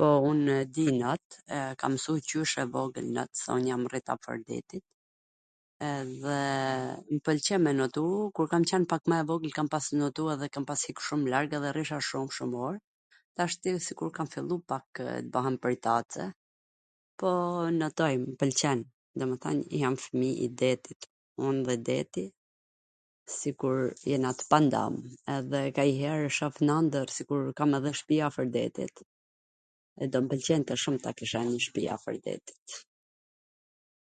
[0.00, 1.24] Po, unw di not,
[1.80, 4.84] kam mwsu qysh e vogwl not, se un jam rrit afwr detit,
[5.96, 6.36] edhe
[7.16, 8.04] m pwlqen me notu,
[8.38, 11.22] kur kam qwn pak mw e vogwl, kam pas notu edhe kam pas hik shum
[11.34, 12.74] larg edhe rrijsha shum shum or,
[13.40, 16.22] tashti sikur kam fillu pakw t bahem pwrtace,
[17.22, 17.28] po,
[17.82, 18.78] notoj, m pwlqen,
[19.22, 21.00] domethwn jam fmij i detit.
[21.48, 22.22] Un dhe deti
[23.38, 23.76] sikur
[24.12, 24.94] jena t pandam
[25.52, 28.96] dhe kanjher e shof n andwrr sikur wsht shpia afwr detit
[30.02, 30.74] e do m pwlqente
[31.06, 32.68] ta kisha njw shpi afwr detit.